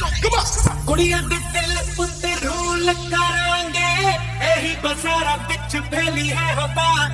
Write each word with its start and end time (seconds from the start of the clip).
ਕੁੜੀਆਂ 0.00 1.22
ਦੇ 1.22 1.36
ਦਿਲ 1.52 1.76
ਉੱਤੇ 1.98 2.34
ਰੋਲ 2.42 2.92
ਕਰਾਂਗੇ 2.92 4.12
ਇਹੀ 4.48 4.74
ਬਸਾਰਾ 4.82 5.36
ਵਿੱਚ 5.48 5.76
ਫੈਲੀ 5.90 6.30
ਹੈ 6.30 6.54
ਹਵਾ 6.54 7.08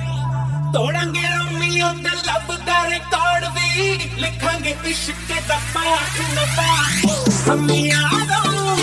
ਤੋੜਾਂਗੇ 0.73 1.27
ਰੋਮੀਓ 1.27 1.91
ਤੇ 1.95 2.15
ਲੱਭਦਾ 2.27 2.83
ਰਿਕਾਰਡ 2.89 3.45
ਵੀ 3.55 3.97
ਲਿਖਾਂਗੇ 4.17 4.75
ਇਸ਼ਕ 4.85 5.33
ਦਾ 5.47 5.59
ਪਾਠ 5.73 6.19
ਨਵਾ 6.33 6.75
ਹਮੀਆਂ 7.47 8.09
ਦੋ 8.25 8.75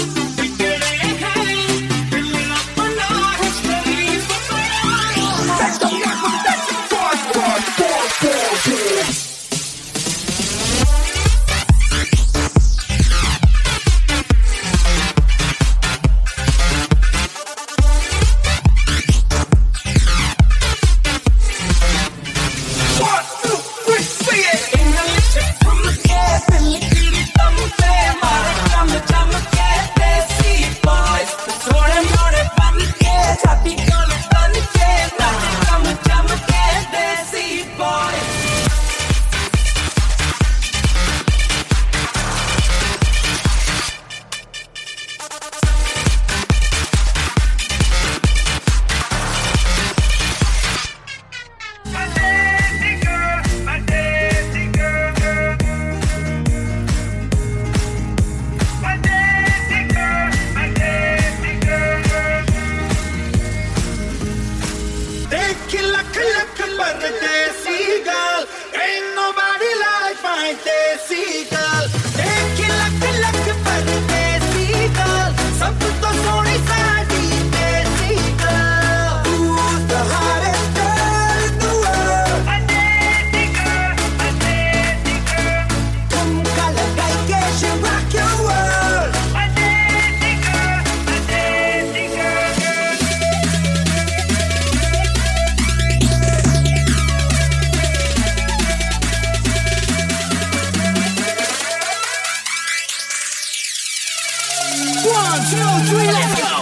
two, 105.53 105.59
three, 105.85 106.07
let's 106.07 106.41
go! 106.41 106.62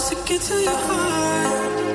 to 0.00 0.14
get 0.26 0.40
to 0.40 0.54
your 0.54 0.72
heart. 0.72 1.87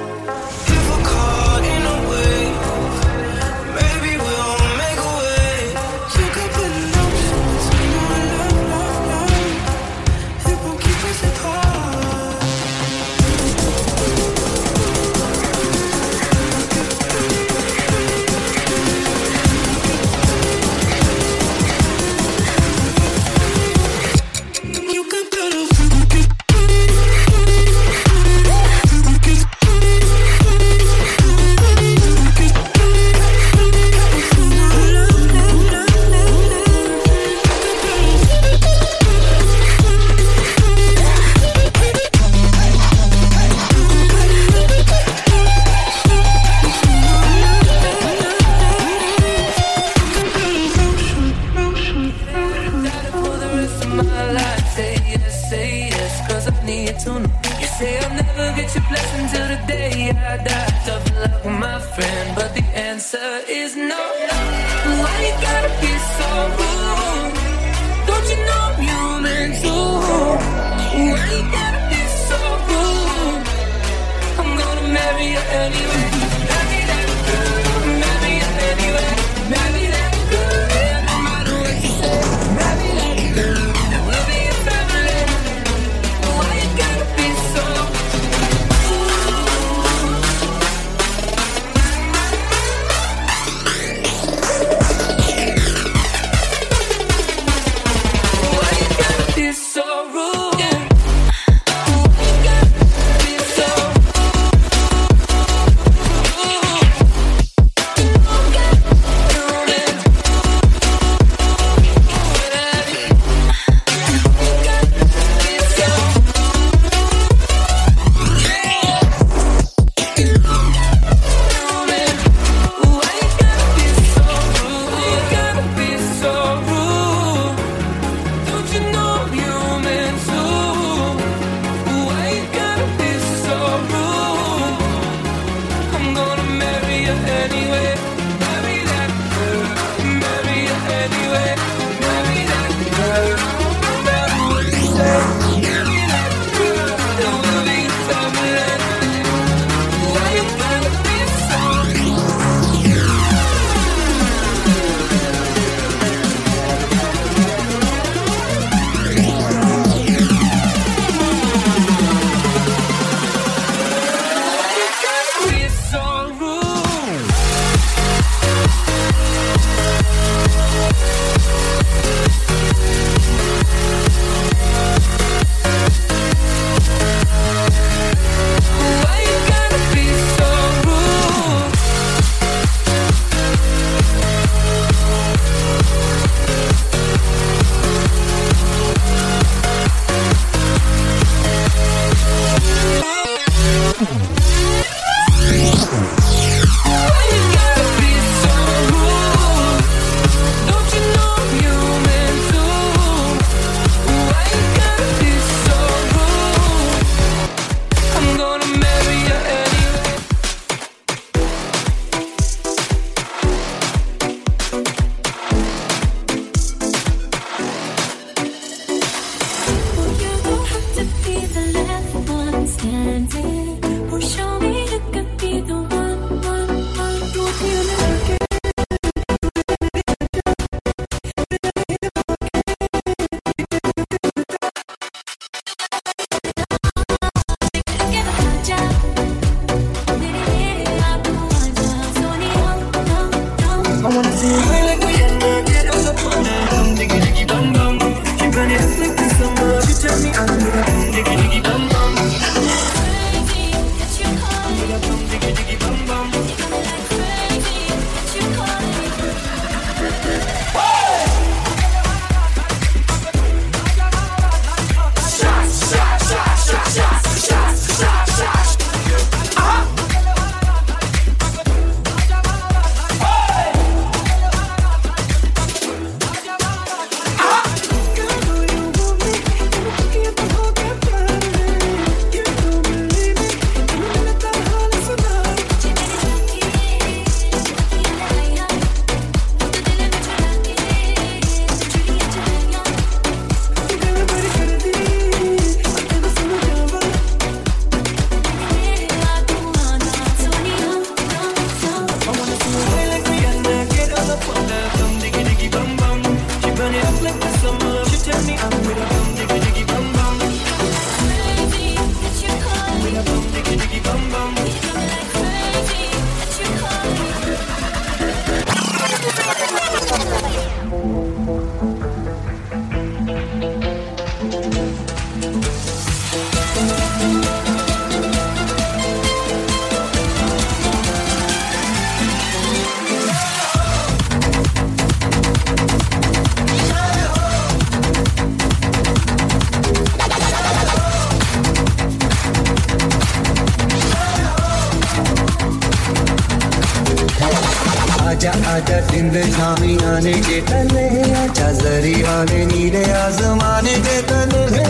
आजा 348.43 348.75
आजा 348.75 348.99
सिंध 349.07 349.35
छावी 349.55 349.93
आने 350.03 350.33
के 350.43 350.59
तले, 350.67 351.03
आजा 351.31 351.67
जरी 351.79 352.15
वाले 352.23 352.59
नीले 352.67 353.03
आजमाने 353.15 353.95
के 354.03 354.17
तले। 354.27 354.83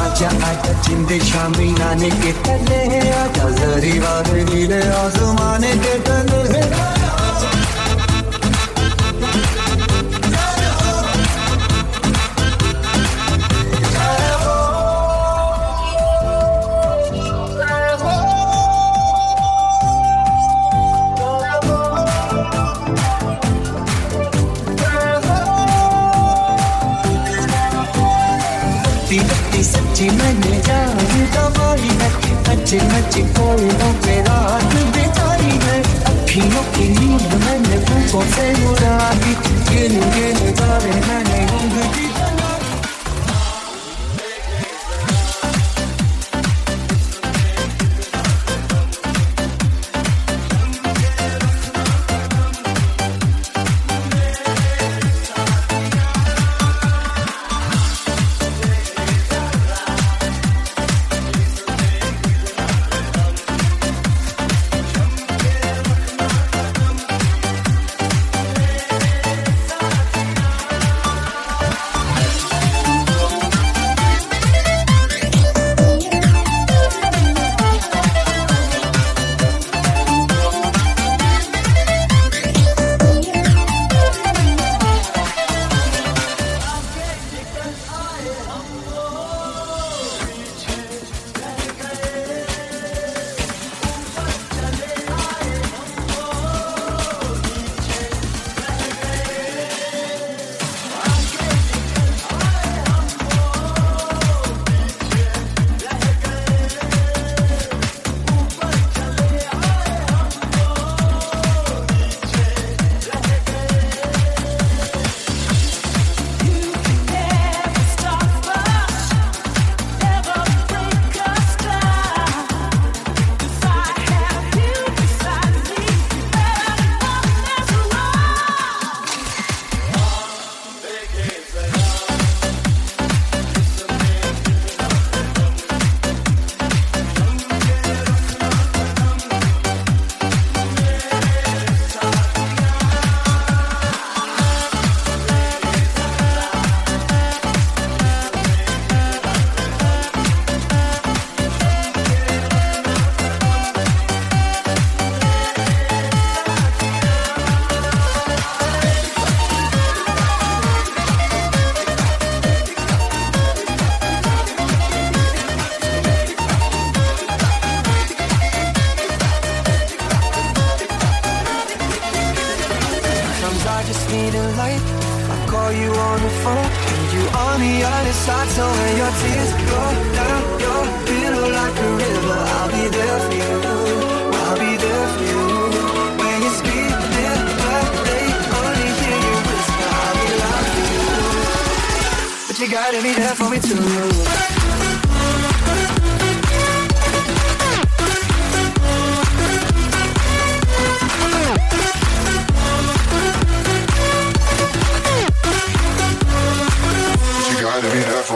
आजा 0.00 0.30
शामी 1.28 1.68
नाने 1.76 2.10
के 2.24 2.32
तले, 2.40 2.80
आजा 3.20 3.48
जरी 3.60 3.98
वाले 4.00 4.44
नीले 4.48 4.80
आजमाने 5.04 5.72
के 5.84 5.98
तले। 6.08 6.95
मची 32.76 32.86
मची 32.92 33.22
कोई 33.36 33.64
मुझे 33.80 34.16
रात 34.20 34.74
बेचारी 34.94 35.52
है। 35.64 35.78
अखियों 36.12 36.64
की 36.74 36.88
नींद 36.88 37.34
मैंने 37.44 37.76
तुमको 37.86 38.20
से 38.34 38.46
उड़ा 38.70 38.96
दी 39.14 39.34
गिन 39.68 40.00
गिन 40.14 40.52
तारे 40.52 40.92
मैंने 41.08 41.40
उंगली। 41.56 42.05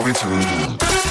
going 0.03 0.13
to. 0.15 1.10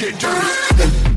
Get 0.00 0.18
dirty. 0.18 1.09